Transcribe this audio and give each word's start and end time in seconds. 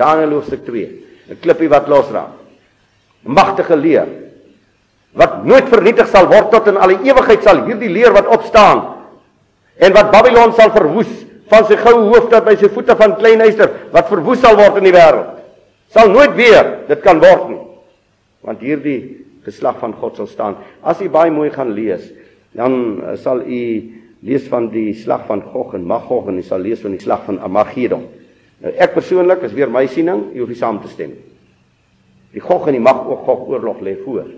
Daniël 0.00 0.32
hoofstuk 0.38 0.64
2. 0.64 0.88
'n 1.30 1.38
Klippie 1.40 1.68
wat 1.68 1.88
losraak. 1.88 2.32
'n 3.26 3.32
Magtige 3.36 3.76
leer 3.76 4.08
wat 5.12 5.44
nooit 5.44 5.66
vernietig 5.68 6.06
sal 6.08 6.28
word 6.30 6.52
tot 6.54 6.68
in 6.70 6.78
alle 6.78 7.00
ewigheid 7.02 7.42
sal 7.42 7.64
hierdie 7.66 7.90
leer 7.90 8.14
wat 8.14 8.30
opstaan 8.30 8.84
en 9.82 9.94
wat 9.96 10.12
Babylon 10.12 10.54
sal 10.54 10.70
verwoes 10.70 11.10
van 11.50 11.66
sy 11.66 11.78
goue 11.80 12.06
hoof 12.12 12.28
tot 12.30 12.46
by 12.46 12.54
sy 12.58 12.70
voete 12.70 12.94
van 12.98 13.16
klein 13.18 13.42
yster 13.42 13.72
wat 13.94 14.10
verwoes 14.10 14.42
sal 14.42 14.58
word 14.58 14.78
in 14.78 14.86
die 14.86 14.94
wêreld. 14.94 15.40
Sal 15.90 16.12
nooit 16.12 16.36
weer 16.38 16.76
dit 16.86 17.00
kan 17.02 17.18
word 17.22 17.48
nie. 17.50 17.62
Want 18.46 18.62
hierdie 18.62 19.00
geslag 19.44 19.80
van 19.80 19.96
God 19.98 20.20
sal 20.20 20.28
staan. 20.30 20.60
As 20.86 21.00
u 21.02 21.08
baie 21.10 21.32
mooi 21.34 21.50
gaan 21.50 21.72
lees, 21.74 22.04
dan 22.54 23.00
uh, 23.02 23.16
sal 23.18 23.42
u 23.42 23.62
lees 24.22 24.46
van 24.52 24.68
die 24.70 24.92
slag 24.94 25.24
van 25.26 25.42
Gog 25.42 25.74
en 25.74 25.88
Magog 25.88 26.28
en 26.28 26.38
u 26.38 26.44
sal 26.46 26.62
lees 26.62 26.82
van 26.84 26.94
die 26.94 27.02
slag 27.02 27.24
van 27.26 27.40
Armageddon. 27.42 28.06
Nou 28.60 28.72
ek 28.76 28.92
persoonlik 28.94 29.42
is 29.48 29.56
weer 29.56 29.70
my 29.72 29.86
siening, 29.88 30.26
u 30.34 30.42
hoef 30.42 30.52
nie 30.52 30.58
saam 30.58 30.80
te 30.82 30.90
stem. 30.92 31.14
Die 32.34 32.42
Gog 32.44 32.68
en 32.68 32.76
die 32.76 32.82
Magog 32.82 33.48
oorlog 33.48 33.80
lê 33.82 33.96
voor. 34.04 34.28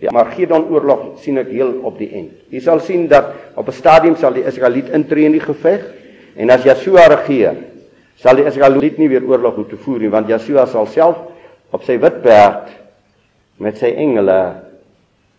Die 0.00 0.08
Armageddon 0.08 0.64
oorlog 0.72 1.20
sien 1.22 1.38
ek 1.38 1.50
heel 1.52 1.74
op 1.86 1.98
die 2.00 2.08
end. 2.16 2.32
Jy 2.50 2.62
sal 2.64 2.80
sien 2.82 3.08
dat 3.10 3.34
op 3.54 3.68
'n 3.68 3.76
stadium 3.76 4.16
sal 4.16 4.32
die 4.32 4.46
Israeliet 4.46 4.88
intree 4.88 5.26
in 5.26 5.32
die 5.32 5.44
geveg 5.44 5.84
en 6.36 6.50
as 6.50 6.64
Joshua 6.64 7.06
regeer, 7.08 7.56
sal 8.16 8.36
die 8.36 8.46
Israeliet 8.46 8.98
nie 8.98 9.08
weer 9.08 9.24
oorlog 9.24 9.54
hoef 9.54 9.68
te 9.68 9.76
voer 9.76 10.00
nie 10.00 10.10
want 10.10 10.28
Joshua 10.28 10.66
sal 10.66 10.86
self 10.86 11.18
op 11.70 11.82
sy 11.84 11.98
wit 11.98 12.22
perd 12.22 12.70
met 13.58 13.76
sy 13.78 13.92
engele 13.94 14.54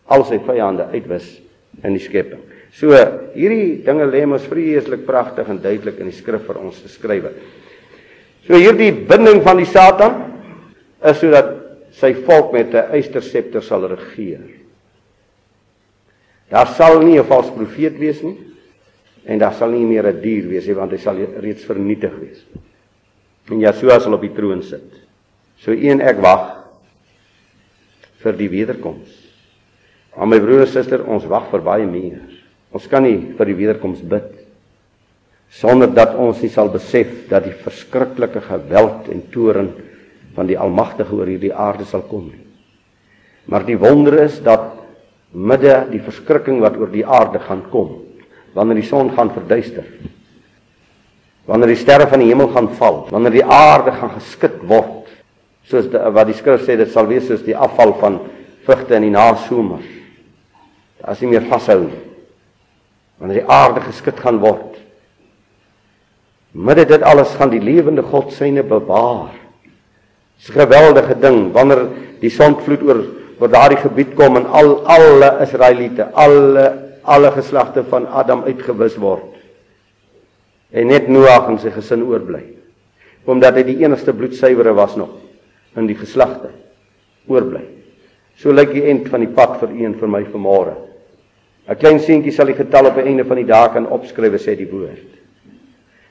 al 0.05 0.23
sy 0.25 0.39
vyande 0.39 0.85
uitwis 0.93 1.41
in 1.83 1.93
die 1.93 2.03
skepping. 2.03 2.41
So 2.73 2.89
hierdie 3.35 3.83
dinge 3.85 4.07
lê 4.09 4.23
mos 4.25 4.47
vreeslik 4.49 5.05
pragtig 5.05 5.49
en 5.49 5.61
duidelik 5.61 5.99
in 6.01 6.09
die 6.09 6.17
skrif 6.17 6.47
vir 6.47 6.57
ons 6.57 6.79
geskrywe. 6.81 7.33
So 8.47 8.57
hierdie 8.57 8.91
binding 9.07 9.43
van 9.45 9.61
die 9.61 9.69
Satan 9.69 10.17
is 11.05 11.19
sodat 11.21 11.53
sy 11.93 12.15
volk 12.25 12.53
met 12.53 12.73
'n 12.73 12.89
eysterscepter 12.97 13.61
sal 13.61 13.85
regeer. 13.87 14.41
Daar 16.49 16.67
sal 16.67 17.01
nie 17.01 17.19
'n 17.19 17.29
valse 17.29 17.53
profeet 17.53 17.99
wees 17.99 18.23
nie 18.23 18.37
en 19.25 19.39
daar 19.39 19.53
sal 19.53 19.69
nie 19.69 19.85
meer 19.85 20.07
'n 20.07 20.21
dier 20.21 20.47
wees 20.49 20.67
nie 20.67 20.75
want 20.75 20.91
hy 20.91 20.97
sal 20.97 21.15
reeds 21.15 21.63
vernietig 21.63 22.13
wees. 22.19 22.43
En 23.51 23.59
Jesua 23.59 23.99
sal 23.99 24.13
op 24.13 24.21
die 24.21 24.33
troon 24.33 24.63
sit. 24.63 24.89
So 25.57 25.71
een 25.71 26.01
ek 26.01 26.17
wag 26.17 26.63
vir 28.23 28.33
die 28.33 28.49
wederkoms. 28.49 29.09
Maar 30.17 30.27
my 30.27 30.39
broer 30.39 30.61
en 30.61 30.67
suster, 30.67 31.03
ons 31.05 31.25
wag 31.25 31.49
vir 31.51 31.61
baie 31.61 31.85
meer. 31.85 32.42
Ons 32.73 32.87
kan 32.89 33.05
nie 33.05 33.19
vir 33.37 33.49
die 33.51 33.57
wederkoms 33.57 34.01
bid 34.01 34.31
sonder 35.53 35.91
dat 35.93 36.15
ons 36.17 36.39
nie 36.41 36.49
sal 36.49 36.71
besef 36.73 37.27
dat 37.29 37.45
die 37.45 37.53
verskriklike 37.53 38.41
geweld 38.41 39.09
en 39.13 39.19
toorn 39.33 39.69
van 40.33 40.49
die 40.49 40.57
Almagtige 40.57 41.13
oor 41.13 41.29
hierdie 41.29 41.53
aarde 41.53 41.85
sal 41.85 42.01
kom 42.09 42.25
nie. 42.31 42.41
Maar 43.45 43.67
die 43.67 43.77
wonder 43.77 44.17
is 44.23 44.39
dat 44.41 44.71
midde 45.33 45.75
die 45.91 46.01
verskrikking 46.01 46.57
wat 46.63 46.79
oor 46.81 46.89
die 46.89 47.05
aarde 47.05 47.41
gaan 47.43 47.61
kom, 47.69 47.99
wanneer 48.57 48.79
die 48.81 48.87
son 48.87 49.11
gaan 49.13 49.29
verduister, 49.35 49.85
wanneer 51.45 51.73
die 51.73 51.81
sterre 51.81 52.07
van 52.09 52.23
die 52.23 52.31
hemel 52.31 52.49
gaan 52.53 52.71
val, 52.79 53.03
wanneer 53.11 53.37
die 53.37 53.45
aarde 53.45 53.93
gaan 53.97 54.13
geskit 54.15 54.61
word 54.69 55.11
soos 55.69 55.85
die, 55.91 55.99
wat 56.15 56.27
die 56.27 56.37
skrif 56.37 56.65
sê 56.65 56.77
dit 56.79 56.89
sal 56.91 57.05
wees 57.09 57.27
soos 57.29 57.43
die 57.45 57.55
afval 57.55 57.93
van 58.01 58.17
vrugte 58.65 58.97
in 58.97 59.05
die 59.07 59.13
nasomer. 59.13 59.83
As 61.03 61.21
jy 61.21 61.29
meer 61.29 61.45
vashou 61.51 61.85
wanneer 63.23 63.39
die 63.39 63.51
aarde 63.51 63.79
geskit 63.85 64.19
gaan 64.19 64.41
word. 64.43 64.75
Midde 66.51 66.83
dit 66.89 67.05
alles 67.07 67.31
gaan 67.39 67.53
die 67.53 67.63
lewende 67.63 68.03
God 68.03 68.33
syne 68.35 68.65
bewaar. 68.67 69.31
Dis 70.37 70.49
'n 70.49 70.59
geweldige 70.59 71.15
ding 71.15 71.53
wanneer 71.53 71.87
die 72.19 72.29
sondvloed 72.29 72.83
oor 72.83 72.99
oor 73.39 73.49
daardie 73.49 73.79
gebied 73.79 74.13
kom 74.15 74.37
en 74.37 74.45
al 74.45 74.85
alle 74.85 75.39
Israeliete, 75.41 76.11
alle 76.13 76.91
alle 77.03 77.31
geslagte 77.31 77.83
van 77.83 78.07
Adam 78.07 78.43
uitgewis 78.43 78.95
word. 78.95 79.35
En 80.71 80.87
net 80.87 81.07
Noag 81.07 81.49
en 81.49 81.59
sy 81.59 81.71
gesin 81.71 82.03
oorbly. 82.03 82.43
Omdat 83.25 83.55
hy 83.55 83.63
die 83.63 83.83
enigste 83.83 84.13
bloedsuiwere 84.13 84.73
was 84.73 84.95
nog 84.95 85.09
in 85.75 85.87
die 85.87 85.95
geslagte 85.95 86.49
oorbly. 87.27 87.63
So 88.35 88.51
lyk 88.51 88.71
die 88.73 88.83
end 88.83 89.09
van 89.09 89.19
die 89.19 89.33
pad 89.33 89.59
vir 89.59 89.69
u 89.69 89.85
en 89.85 89.95
vir 89.99 90.07
my 90.07 90.23
vanmôre. 90.23 90.92
'n 91.69 91.75
Klein 91.75 91.99
seentjie 91.99 92.31
sal 92.31 92.45
die 92.45 92.55
getal 92.55 92.87
op 92.87 92.95
die 92.95 93.07
einde 93.07 93.23
van 93.23 93.37
die 93.37 93.47
dae 93.47 93.69
kan 93.73 93.87
opskryf, 93.87 94.33
sê 94.41 94.55
die 94.57 94.69
woord. 94.69 95.07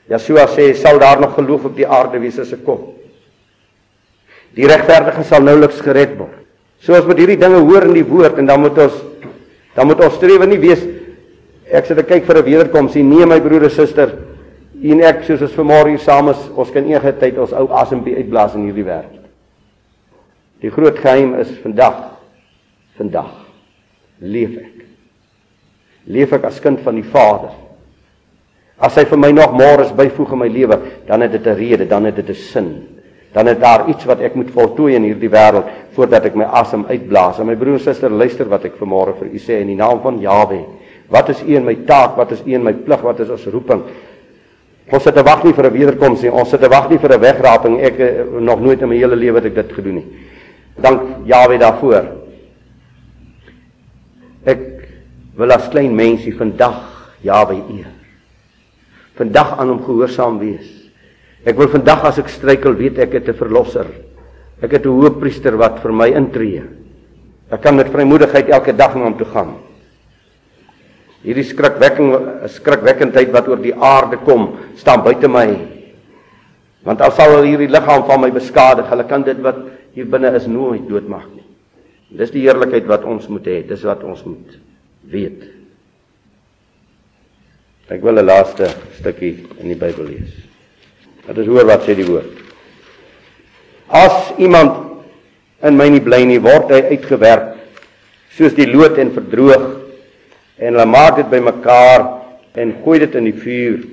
Jesua 0.09 0.47
sê 0.47 0.73
sal 0.73 0.99
daar 0.99 1.19
nog 1.19 1.35
geloof 1.35 1.65
op 1.65 1.75
die 1.75 1.87
aarde 1.87 2.19
wees 2.19 2.39
as 2.39 2.53
ek 2.53 2.65
kom. 2.65 2.93
Die 4.55 4.67
regverdige 4.67 5.23
sal 5.23 5.41
nouliks 5.41 5.81
gered 5.81 6.17
word. 6.17 6.41
So 6.79 6.93
as 6.93 7.05
met 7.05 7.17
hierdie 7.17 7.39
dinge 7.39 7.61
hoor 7.61 7.83
in 7.83 7.93
die 7.93 8.03
woord 8.03 8.37
en 8.37 8.45
dan 8.45 8.59
moet 8.59 8.77
ons 8.77 8.93
dan 9.75 9.87
moet 9.87 10.03
ons 10.03 10.13
strewe 10.13 10.45
nie 10.45 10.59
wees 10.59 10.83
ek 11.73 11.87
sit 11.89 11.97
te 11.97 12.03
kyk 12.03 12.25
vir 12.27 12.37
'n 12.37 12.45
wederkoms 12.45 12.95
nie, 12.95 13.03
nee 13.03 13.25
my 13.25 13.39
broer 13.39 13.63
en 13.63 13.69
suster, 13.69 14.09
u 14.81 14.91
en 14.91 15.01
ek 15.01 15.23
soos 15.23 15.41
ons 15.41 15.55
vanmôre 15.55 15.89
hier 15.89 15.99
saam 15.99 16.29
is, 16.29 16.49
ons 16.55 16.71
kan 16.71 16.83
enige 16.85 17.11
tyd 17.19 17.37
ons 17.37 17.53
ou 17.53 17.67
asempie 17.71 18.15
uitblaas 18.15 18.55
in 18.55 18.65
hierdie 18.67 18.85
wêreld. 18.85 19.23
Die 20.61 20.69
groot 20.69 20.97
geheim 20.97 21.33
is 21.35 21.49
vandag. 21.63 22.13
Vandag 22.97 23.31
leef 24.19 24.57
ek. 24.57 24.72
Leef 26.05 26.33
ek 26.33 26.43
as 26.49 26.59
kind 26.59 26.81
van 26.83 26.95
die 26.95 27.05
Vader. 27.07 27.53
As 28.83 28.97
hy 28.99 29.05
vir 29.07 29.19
my 29.21 29.31
nog 29.31 29.53
môre 29.55 29.85
is 29.85 29.93
byvoeg 29.95 30.33
in 30.35 30.41
my 30.41 30.49
lewe, 30.51 30.79
dan 31.07 31.21
het 31.21 31.31
dit 31.31 31.47
'n 31.47 31.55
rede, 31.55 31.85
dan 31.87 32.05
het 32.05 32.15
dit 32.15 32.29
'n 32.29 32.35
sin. 32.35 32.87
Dan 33.33 33.47
het 33.47 33.59
daar 33.59 33.89
iets 33.89 34.05
wat 34.05 34.19
ek 34.19 34.35
moet 34.35 34.51
voltooi 34.51 34.95
in 34.95 35.03
hierdie 35.03 35.29
wêreld 35.29 35.65
voordat 35.95 36.25
ek 36.25 36.35
my 36.35 36.45
asem 36.45 36.85
uitblaas. 36.85 37.39
En 37.39 37.45
my 37.45 37.55
broer 37.55 37.73
en 37.73 37.79
suster, 37.79 38.09
luister 38.09 38.45
wat 38.49 38.65
ek 38.65 38.77
vanmôre 38.77 39.15
vir 39.19 39.27
u 39.33 39.37
sê 39.37 39.61
in 39.61 39.67
die 39.67 39.75
naam 39.75 40.01
van 40.01 40.19
Jawe. 40.19 40.65
Wat 41.09 41.29
is 41.29 41.41
u 41.41 41.55
in 41.55 41.65
my 41.65 41.75
taak? 41.85 42.15
Wat 42.15 42.31
is 42.31 42.41
u 42.45 42.53
in 42.53 42.63
my 42.63 42.73
plig? 42.73 43.01
Wat 43.01 43.19
is 43.19 43.29
ons 43.29 43.45
roeping? 43.45 43.81
Ons 44.91 45.03
sit 45.03 45.15
te 45.15 45.23
wag 45.23 45.43
nie 45.43 45.53
vir 45.53 45.65
'n 45.65 45.73
wederkoms 45.73 46.21
nie. 46.21 46.31
Ons 46.31 46.49
sit 46.49 46.61
te 46.61 46.69
wag 46.69 46.89
nie 46.89 46.97
vir 46.97 47.13
'n 47.13 47.19
wegraping. 47.19 47.79
Ek 47.79 47.99
eh, 47.99 48.23
nog 48.39 48.59
nooit 48.59 48.81
in 48.81 48.89
my 48.89 48.95
hele 48.95 49.15
lewe 49.15 49.35
het 49.35 49.45
ek 49.45 49.55
dit 49.55 49.73
gedoen 49.73 49.95
nie. 49.95 50.05
Dank 50.81 51.01
Jaweh 51.25 51.59
daarvoor. 51.59 52.05
Ek 54.45 54.72
wil 55.37 55.53
as 55.53 55.69
klein 55.69 55.95
mensie 55.95 56.33
vandag 56.35 56.93
Jaweh 57.23 57.61
eer. 57.71 57.91
Vandag 59.17 59.57
aan 59.57 59.71
hom 59.71 59.81
gehoorsaam 59.85 60.37
wees. 60.41 60.67
Ek 61.47 61.57
wil 61.57 61.69
vandag 61.71 62.05
as 62.07 62.19
ek 62.21 62.31
struikel 62.31 62.75
weet 62.77 62.99
ek 62.99 63.13
het 63.17 63.29
'n 63.29 63.37
verlosser. 63.37 63.87
Ek 64.61 64.71
het 64.71 64.85
'n 64.85 64.93
hoëpriester 64.93 65.57
wat 65.57 65.79
vir 65.81 65.91
my 65.91 66.07
intree. 66.11 66.63
Ek 67.51 67.61
kan 67.61 67.75
met 67.75 67.91
vrymoedigheid 67.91 68.49
elke 68.49 68.73
dag 68.73 68.95
na 68.95 69.03
hom 69.03 69.17
toe 69.17 69.27
gaan. 69.27 69.55
Hierdie 71.23 71.43
skrikwekking 71.43 72.47
skrikwekkendheid 72.47 73.31
wat 73.31 73.47
oor 73.47 73.57
die 73.57 73.75
aarde 73.75 74.17
kom, 74.17 74.57
staan 74.75 75.03
buite 75.03 75.27
my. 75.27 75.57
Want 76.83 77.01
al 77.01 77.11
sal 77.11 77.43
hierdie 77.43 77.69
liggaam 77.69 78.03
van 78.05 78.21
my 78.21 78.31
beskadig, 78.31 78.89
hulle 78.89 79.03
kan 79.03 79.23
dit 79.23 79.39
wat 79.41 79.55
hier 79.93 80.05
binne 80.05 80.35
is 80.35 80.47
nooit 80.47 80.89
doodmaak 80.89 81.29
nie. 81.35 81.45
Dis 82.17 82.31
die 82.31 82.41
heerlikheid 82.41 82.85
wat 82.87 83.03
ons 83.03 83.27
moet 83.29 83.45
hê, 83.45 83.67
dis 83.67 83.83
wat 83.83 84.03
ons 84.03 84.23
moet 84.25 84.59
weet. 85.11 85.43
Ek 87.89 88.01
wil 88.01 88.19
'n 88.19 88.25
laaste 88.25 88.69
stukkie 88.99 89.45
in 89.59 89.67
die 89.67 89.79
Bybel 89.79 90.05
lees. 90.05 90.31
Dit 91.27 91.37
is 91.37 91.47
hoor 91.47 91.65
wat 91.65 91.83
sê 91.83 91.95
die 91.95 92.07
woord. 92.07 92.31
As 93.87 94.31
iemand 94.37 95.03
in 95.61 95.77
my 95.77 95.89
nie 95.89 96.01
bly 96.01 96.23
nie, 96.25 96.39
word 96.39 96.71
hy 96.71 96.81
uitgewerp 96.95 97.57
soos 98.33 98.53
die 98.53 98.67
lood 98.67 98.97
en 98.97 99.11
verdroog 99.11 99.79
en 100.57 100.73
hulle 100.73 100.85
maak 100.85 101.15
dit 101.15 101.29
bymekaar 101.29 102.07
en 102.55 102.75
gooi 102.83 102.99
dit 102.99 103.15
in 103.15 103.25
die 103.25 103.37
vuur 103.37 103.83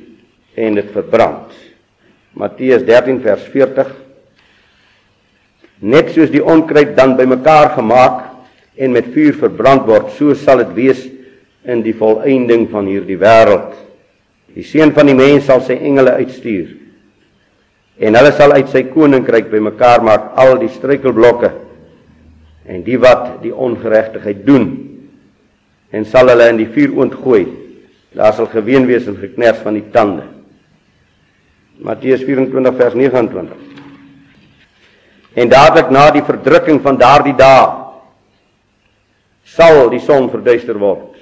en 0.56 0.74
dit 0.74 0.90
verbrand. 0.92 1.52
Matteus 2.32 2.82
13 2.86 3.20
vers 3.20 3.42
40 3.52 3.90
Net 5.80 6.10
soos 6.12 6.28
die 6.28 6.42
onkruid 6.44 6.92
dan 6.96 7.16
bymekaar 7.16 7.72
gemaak 7.72 8.29
en 8.80 8.94
met 8.96 9.10
vuur 9.12 9.36
verbrand 9.36 9.84
word, 9.88 10.12
so 10.16 10.34
sal 10.34 10.62
dit 10.62 10.74
wees 10.76 11.04
in 11.68 11.82
die 11.84 11.94
volëinding 11.96 12.66
van 12.72 12.88
hierdie 12.88 13.18
wêreld. 13.20 13.74
Die 14.56 14.64
seun 14.66 14.94
van 14.96 15.10
die 15.10 15.16
mens 15.18 15.46
sal 15.46 15.62
sy 15.64 15.76
engele 15.78 16.16
uitstuur 16.22 16.76
en 18.00 18.16
hulle 18.16 18.30
sal 18.32 18.54
uit 18.56 18.70
sy 18.72 18.80
koninkryk 18.88 19.50
bymekaar 19.52 20.00
maak 20.00 20.30
al 20.40 20.54
die 20.62 20.70
struikelblokke 20.72 21.50
en 22.64 22.80
die 22.86 22.96
wat 23.00 23.42
die 23.42 23.52
ongeregtigheid 23.52 24.40
doen 24.46 24.70
en 25.92 26.06
sal 26.08 26.32
hulle 26.32 26.46
in 26.48 26.62
die 26.62 26.70
vuur 26.70 26.96
ontgooi. 27.04 27.44
Daar 28.16 28.32
sal 28.34 28.48
geween 28.50 28.88
wees 28.88 29.06
en 29.06 29.18
geknars 29.20 29.60
van 29.62 29.76
die 29.76 29.84
tande. 29.92 30.24
Matteus 31.84 32.24
24 32.26 32.74
vers 32.76 32.96
29 32.98 33.68
En 35.40 35.48
dadelik 35.48 35.92
na 35.94 36.08
die 36.10 36.24
verdrukking 36.26 36.80
van 36.82 36.98
daardie 36.98 37.36
dae 37.38 37.79
sal 39.56 39.88
die 39.91 40.02
son 40.02 40.31
verduister 40.31 40.79
word. 40.79 41.17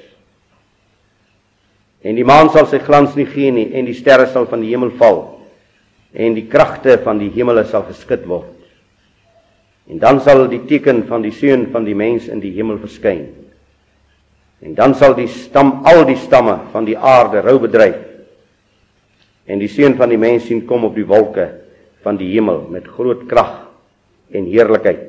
En 2.05 2.15
die 2.15 2.27
maan 2.27 2.53
sal 2.55 2.69
sy 2.71 2.79
glans 2.83 3.17
nie 3.19 3.27
gee 3.27 3.51
nie 3.51 3.71
en 3.75 3.89
die 3.89 3.97
sterre 3.97 4.29
sal 4.31 4.47
van 4.51 4.63
die 4.63 4.71
hemel 4.75 4.93
val. 5.01 5.39
en 6.13 6.35
die 6.35 6.47
kragte 6.49 6.97
van 7.05 7.19
die 7.21 7.29
hemele 7.35 7.65
sal 7.69 7.85
geskit 7.89 8.25
word. 8.29 8.55
En 9.89 10.01
dan 10.01 10.21
sal 10.21 10.47
die 10.49 10.63
teken 10.69 11.05
van 11.09 11.25
die 11.25 11.33
seun 11.33 11.69
van 11.73 11.85
die 11.85 11.97
mens 11.97 12.29
in 12.33 12.41
die 12.41 12.53
hemel 12.57 12.79
verskyn. 12.81 13.27
En 14.65 14.75
dan 14.77 14.95
sal 14.99 15.15
die 15.17 15.29
stam 15.31 15.79
al 15.87 16.05
die 16.09 16.19
stamme 16.19 16.59
van 16.73 16.89
die 16.89 16.97
aarde 16.97 17.43
rou 17.45 17.59
bedryf. 17.63 18.01
En 19.49 19.61
die 19.63 19.71
seun 19.71 19.97
van 19.97 20.11
die 20.13 20.21
mens 20.21 20.49
sien 20.49 20.65
kom 20.69 20.85
op 20.89 20.97
die 20.97 21.07
wolke 21.09 21.47
van 22.05 22.19
die 22.21 22.29
hemel 22.35 22.67
met 22.73 22.89
groot 22.89 23.25
krag 23.31 23.55
en 24.35 24.49
heerlikheid. 24.51 25.08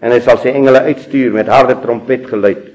En 0.00 0.14
hy 0.14 0.20
sal 0.22 0.38
sy 0.38 0.52
engele 0.54 0.84
uitstuur 0.86 1.34
met 1.34 1.50
harde 1.50 1.78
trompetgeluid 1.82 2.66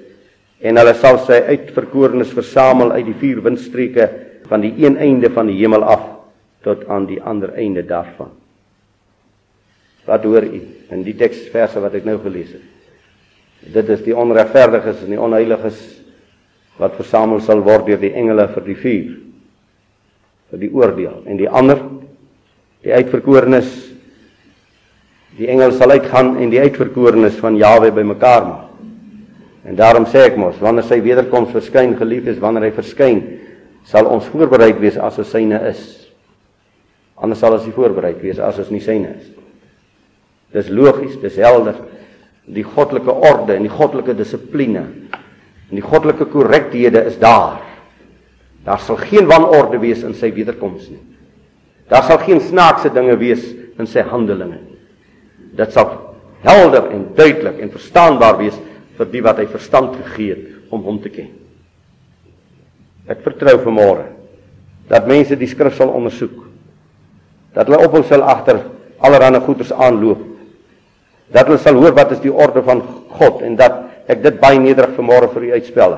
en 0.64 0.80
hulle 0.80 0.94
sal 0.96 1.20
sy 1.24 1.40
uitverkorenes 1.50 2.31
versamel 2.36 2.94
uit 2.96 3.06
die 3.10 3.18
vier 3.20 3.42
windstreke 3.44 4.08
van 4.48 4.64
die 4.64 4.74
een 4.84 4.98
einde 5.00 5.31
van 5.31 5.48
die 5.52 5.58
hemel 5.60 5.84
af 5.88 6.04
tot 6.64 6.86
aan 6.92 7.08
die 7.08 7.20
ander 7.20 7.52
einde 7.60 7.84
daarvan. 7.88 8.31
Wat 10.08 10.24
hoor 10.28 10.44
u 10.44 10.62
in 10.92 11.04
die 11.04 11.16
teksverse 11.20 11.80
wat 11.84 11.96
ek 12.00 12.08
nou 12.08 12.18
gelees 12.24 12.56
het? 12.56 12.70
Dit 13.74 13.92
is 13.92 14.04
die 14.04 14.16
onregverdiges 14.16 15.04
en 15.06 15.14
die 15.16 15.19
onheiliges 15.19 15.80
wat 16.80 16.98
versamel 17.00 17.40
sal 17.44 17.64
word 17.64 17.88
deur 17.88 18.02
die 18.02 18.14
engele 18.18 18.48
vir 18.52 18.66
die 18.68 18.80
vuur 18.80 19.12
vir 20.54 20.62
die 20.62 20.72
oordeel 20.74 21.24
en 21.30 21.40
die 21.40 21.50
ander 21.50 21.80
die 22.84 22.94
uitverkorenes 22.94 23.69
die 25.38 25.50
engel 25.50 25.74
sal 25.74 25.94
uitgaan 25.95 26.35
en 26.38 26.51
die 26.53 26.62
uitverkorenes 26.62 27.39
van 27.41 27.57
Jawe 27.57 27.91
bymekaar 27.91 28.45
maak. 28.45 28.69
En 29.63 29.77
daarom 29.80 30.06
sê 30.12 30.25
ek 30.27 30.38
mos 30.38 30.59
wanneer 30.62 30.85
sy 30.85 31.00
wederkoms 31.03 31.53
verskyn 31.56 31.95
geliefdes 31.97 32.41
wanneer 32.44 32.68
hy 32.68 32.74
verskyn 32.75 33.21
sal 33.88 34.09
ons 34.12 34.27
voorbereid 34.31 34.80
wees 34.81 34.97
as 35.00 35.18
ons 35.24 35.31
syne 35.31 35.59
is. 35.69 35.81
Anders 37.15 37.39
sal 37.39 37.56
ons 37.56 37.65
nie 37.68 37.75
voorbereid 37.75 38.19
wees 38.24 38.41
as 38.44 38.59
ons 38.59 38.71
nie 38.74 38.83
syne 38.83 39.15
is. 39.15 39.30
Dis 40.53 40.69
logies, 40.69 41.15
dis 41.21 41.39
helder. 41.41 41.80
Die 42.44 42.65
goddelike 42.68 43.13
orde 43.13 43.56
en 43.56 43.63
die 43.63 43.71
goddelike 43.71 44.18
dissipline 44.19 44.83
en 45.69 45.80
die 45.80 45.85
goddelike 45.85 46.27
korrekthede 46.30 47.06
is 47.07 47.15
daar. 47.21 47.63
Daar 48.68 48.83
sal 48.83 49.00
geen 49.00 49.25
wanorde 49.31 49.80
wees 49.81 50.03
in 50.03 50.13
sy 50.15 50.30
wederkoms 50.35 50.91
nie. 50.91 51.00
Daar 51.89 52.03
sal 52.07 52.19
geen 52.24 52.44
snaakse 52.44 52.91
dinge 52.94 53.15
wees 53.19 53.47
in 53.80 53.88
sy 53.89 54.03
handelinge 54.07 54.59
nie. 54.59 54.73
Dit 55.54 55.74
sal 55.76 55.92
helder 56.44 56.90
en 56.92 57.08
duidelik 57.16 57.62
en 57.62 57.72
verstaanbaar 57.72 58.38
wees 58.42 58.58
vir 58.98 59.10
die 59.10 59.22
wat 59.26 59.40
hy 59.42 59.48
verstand 59.50 59.96
gegee 60.02 60.36
het 60.36 60.74
om 60.74 60.84
hom 60.86 61.00
te 61.02 61.12
ken. 61.14 61.30
Ek 63.10 63.24
vertrou 63.26 63.58
vanmôre 63.64 64.08
dat 64.90 65.08
mense 65.08 65.38
die 65.40 65.50
skrif 65.50 65.78
sal 65.78 65.94
ondersoek. 65.96 66.36
Dat 67.54 67.70
hulle 67.70 67.86
op 67.86 67.96
hom 67.96 68.06
sal 68.08 68.24
agter 68.26 68.60
allerlei 69.04 69.42
goeders 69.44 69.72
aanloop. 69.72 70.22
Dat 71.34 71.48
hulle 71.48 71.62
sal 71.62 71.78
hoor 71.80 71.96
wat 71.96 72.12
is 72.16 72.24
die 72.24 72.34
orde 72.34 72.64
van 72.66 72.82
God 73.18 73.44
en 73.46 73.56
dat 73.60 73.80
ek 74.12 74.24
dit 74.24 74.40
baie 74.42 74.60
nederig 74.60 74.98
vanmôre 74.98 75.30
vir 75.36 75.48
u 75.48 75.54
uitspel. 75.60 75.98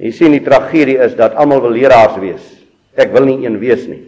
Jy 0.00 0.12
sien 0.16 0.32
die 0.32 0.44
tragedie 0.44 0.96
is 1.04 1.16
dat 1.18 1.36
almal 1.36 1.60
wil 1.66 1.76
leraars 1.76 2.16
wees. 2.22 2.44
Ek 2.96 3.12
wil 3.12 3.26
nie 3.28 3.42
een 3.44 3.58
wees 3.60 3.84
nie. 3.88 4.00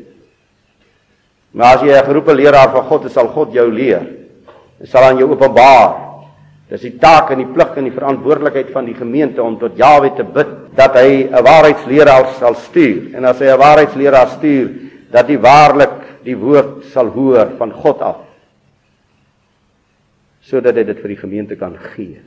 Maar 1.53 1.77
as 1.77 1.83
jy 1.83 1.93
'n 1.93 2.05
geroepe 2.05 2.35
leraar 2.35 2.73
van 2.73 2.85
God 2.89 3.05
is, 3.05 3.13
sal 3.13 3.29
God 3.29 3.53
jou 3.53 3.69
leer. 3.71 4.22
Hy 4.83 4.91
sal 4.91 5.07
aan 5.07 5.19
jou 5.19 5.31
openbaar 5.31 6.13
Dis 6.73 6.87
die 6.87 6.95
taak 6.97 7.29
en 7.35 7.43
die 7.43 7.51
plig 7.53 7.75
en 7.77 7.85
die 7.85 7.93
verantwoordelikheid 7.93 8.71
van 8.73 8.87
die 8.89 8.97
gemeente 8.97 9.43
om 9.45 9.59
tot 9.61 9.77
Jawe 9.77 10.09
te 10.17 10.25
bid 10.25 10.53
dat 10.79 10.95
hy 10.97 11.29
'n 11.29 11.45
waarheidsleraar 11.45 12.33
sal 12.39 12.55
stuur. 12.55 13.13
En 13.15 13.25
as 13.25 13.41
hy 13.41 13.53
'n 13.53 13.59
waarheidsleraar 13.59 14.29
stuur, 14.39 14.69
dat 15.11 15.29
hy 15.29 15.37
waarlik 15.37 16.25
die 16.25 16.35
woord 16.35 16.85
sal 16.93 17.09
hoor 17.09 17.51
van 17.59 17.73
God 17.73 18.01
af. 18.01 18.17
Sodat 20.41 20.77
hy 20.77 20.85
dit 20.85 20.99
vir 20.99 21.09
die 21.09 21.21
gemeente 21.21 21.57
kan 21.57 21.77
gee. 21.77 22.21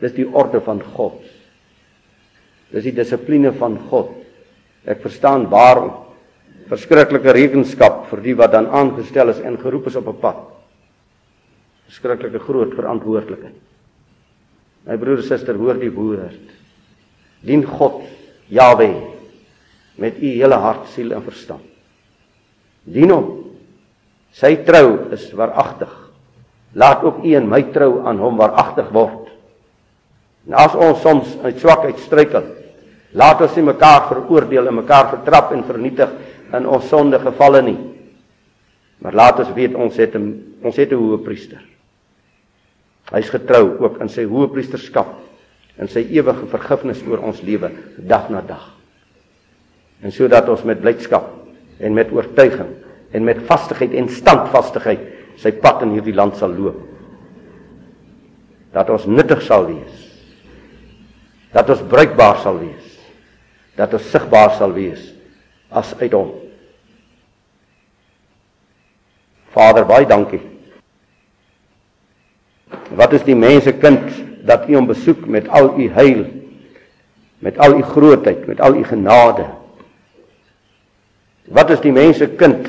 Dis 0.00 0.12
die 0.12 0.28
orde 0.34 0.60
van 0.60 0.82
God. 0.82 1.22
Dis 2.70 2.84
die 2.84 2.92
dissipline 2.92 3.52
van 3.52 3.78
God. 3.90 4.10
Ek 4.84 5.00
verstaan 5.00 5.48
waarom 5.48 5.92
verskriklike 6.68 7.32
rekenskap 7.32 8.06
vir 8.10 8.20
die 8.20 8.34
wat 8.34 8.52
dan 8.52 8.66
aangestel 8.66 9.28
is 9.30 9.40
en 9.40 9.56
geroep 9.56 9.86
is 9.86 9.96
op 9.96 10.08
'n 10.08 10.20
pad. 10.20 10.57
Verskriklike 11.88 12.40
groot 12.44 12.74
verantwoordelikheid. 12.76 13.56
My 14.88 14.96
broer 15.00 15.22
en 15.22 15.26
suster, 15.26 15.56
hoor 15.56 15.80
die 15.80 15.92
woord. 15.92 16.52
Dien 17.44 17.64
God, 17.66 18.02
Jahwe, 18.52 18.88
met 20.00 20.20
u 20.20 20.30
hele 20.38 20.58
hart, 20.62 20.86
siel 20.94 21.12
en 21.16 21.24
verstand. 21.26 21.64
Dien 22.88 23.12
hom. 23.12 23.26
Sy 24.32 24.54
trou 24.64 25.10
is 25.16 25.26
waaragtig. 25.36 25.90
Laat 26.78 27.02
ook 27.04 27.24
u 27.24 27.34
en 27.36 27.48
my 27.48 27.62
trou 27.72 28.04
aan 28.06 28.20
hom 28.20 28.38
waaragtig 28.40 28.90
word. 28.94 29.28
En 30.48 30.56
as 30.60 30.76
ons 30.76 31.00
soms 31.04 31.34
uit 31.44 31.60
swakheid 31.60 32.00
struikel, 32.00 32.44
laat 33.16 33.40
ons 33.44 33.56
nie 33.56 33.66
mekaar 33.66 34.06
veroordeel 34.08 34.68
en 34.70 34.80
mekaar 34.80 35.10
vertrap 35.16 35.52
en 35.56 35.64
vernietig 35.68 36.12
in 36.56 36.68
ons 36.68 36.88
sonde 36.88 37.18
gevalle 37.20 37.62
nie. 37.64 37.78
Maar 39.04 39.16
laat 39.16 39.42
ons 39.44 39.52
weet 39.56 39.76
ons 39.76 39.96
het 39.96 40.14
'n 40.16 40.56
ons 40.62 40.76
het 40.76 40.92
'n 40.92 40.96
hoë 40.96 41.24
priester. 41.24 41.60
Hy's 43.08 43.30
getrou 43.32 43.78
ook 43.80 44.00
in 44.04 44.10
sy 44.12 44.26
hoëpriesterskap 44.28 45.14
en 45.80 45.88
sy 45.88 46.02
ewige 46.12 46.48
vergifnis 46.52 47.00
oor 47.08 47.22
ons 47.24 47.40
lewe 47.46 47.70
dag 47.96 48.28
na 48.32 48.42
dag. 48.44 48.66
En 50.04 50.12
sodat 50.12 50.48
ons 50.52 50.64
met 50.68 50.80
blydskap 50.80 51.30
en 51.80 51.96
met 51.96 52.10
oortuiging 52.12 52.74
en 53.16 53.24
met 53.24 53.40
vastigheid 53.48 53.94
en 53.96 54.10
standvastigheid 54.12 55.06
sy 55.40 55.54
pad 55.62 55.86
in 55.86 55.94
hierdie 55.96 56.16
land 56.16 56.36
sal 56.36 56.52
loop. 56.52 56.82
Dat 58.74 58.90
ons 58.92 59.06
nuttig 59.08 59.40
sal 59.46 59.64
wees. 59.70 60.04
Dat 61.54 61.70
ons 61.72 61.86
bruikbaar 61.88 62.42
sal 62.42 62.60
wees. 62.60 62.92
Dat 63.78 63.94
ons 63.96 64.10
sigbaar 64.12 64.52
sal 64.58 64.74
wees 64.76 65.14
as 65.72 65.94
uit 66.00 66.12
hom. 66.12 66.34
Vader, 69.54 69.88
baie 69.88 70.06
dankie 70.08 70.42
Wat 72.96 73.12
is 73.12 73.24
die 73.26 73.36
mense 73.36 73.72
kind 73.76 74.10
dat 74.48 74.68
u 74.68 74.76
hom 74.78 74.88
besoek 74.88 75.26
met 75.26 75.48
al 75.48 75.74
u 75.76 75.88
heil, 75.92 76.24
met 77.44 77.58
al 77.58 77.78
u 77.78 77.82
grootheid, 77.82 78.46
met 78.46 78.60
al 78.60 78.76
u 78.76 78.84
genade? 78.84 79.46
Wat 81.48 81.70
is 81.70 81.80
die 81.84 81.92
mense 81.92 82.28
kind 82.40 82.68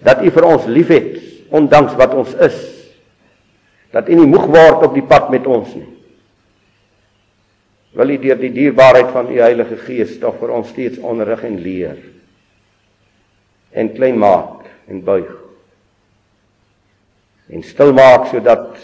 dat 0.00 0.22
u 0.24 0.30
vir 0.32 0.46
ons 0.48 0.68
liefhet 0.68 1.18
ondanks 1.52 1.96
wat 2.00 2.14
ons 2.16 2.34
is? 2.40 2.58
Dat 3.92 4.08
u 4.08 4.20
nie 4.20 4.28
moeg 4.30 4.46
word 4.48 4.86
op 4.86 4.94
die 4.94 5.04
pad 5.04 5.32
met 5.32 5.48
ons 5.48 5.74
nie. 5.74 5.88
Wil 7.98 8.14
u 8.14 8.18
deur 8.22 8.38
die 8.38 8.52
dierbaarheid 8.54 9.10
van 9.10 9.32
u 9.32 9.40
Heilige 9.42 9.76
Gees 9.82 10.14
tog 10.22 10.38
vir 10.38 10.52
ons 10.54 10.68
steeds 10.70 11.00
onderrig 11.02 11.42
en 11.44 11.58
leer 11.60 11.98
en 13.70 13.92
klein 13.94 14.18
maak 14.18 14.66
en 14.90 15.02
buig 15.06 15.39
en 17.50 17.62
stil 17.66 17.92
maak 17.96 18.30
sodat 18.30 18.78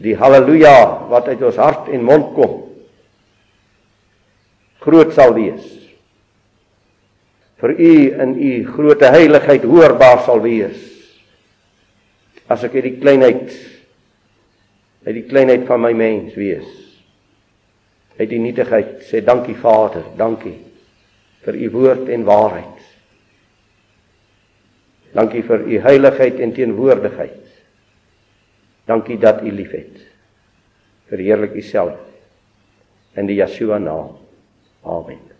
die 0.00 0.16
haleluja 0.16 1.08
wat 1.10 1.28
uit 1.28 1.42
ons 1.42 1.58
hart 1.60 1.90
en 1.92 2.04
mond 2.06 2.34
kom 2.38 2.60
groot 4.80 5.12
sal 5.12 5.34
wees. 5.36 5.64
Vir 7.60 7.74
u 7.76 7.94
in 8.24 8.36
u 8.40 8.52
groote 8.72 9.10
heiligheid 9.12 9.66
hoorbaar 9.68 10.22
sal 10.24 10.40
wees. 10.44 10.78
As 12.50 12.64
ek 12.66 12.78
uit 12.78 12.86
die 12.88 12.96
kleinheid 13.02 13.52
uit 15.06 15.16
die 15.16 15.26
kleinheid 15.28 15.64
van 15.68 15.80
my 15.80 15.92
mens 15.96 16.34
wees. 16.36 16.68
Uit 18.18 18.28
die 18.28 18.40
nietigheid 18.40 18.98
sê 19.08 19.22
dankie 19.24 19.56
Vader 19.56 20.04
dankie 20.18 20.58
vir 21.46 21.56
u 21.56 21.70
woord 21.72 22.10
en 22.12 22.26
waarheid. 22.28 22.82
Dankie 25.16 25.42
vir 25.44 25.64
u 25.64 25.78
heiligheid 25.86 26.40
en 26.44 26.52
teenwoordigheid. 26.56 27.39
Dankie 28.90 29.18
dat 29.18 29.42
u 29.42 29.52
liefhet. 29.52 30.02
Verheerlik 31.06 31.54
u 31.54 31.62
self 31.62 31.98
in 33.14 33.26
die 33.26 33.36
Yeshua 33.38 33.78
naam. 33.78 34.16
Amen. 34.82 35.39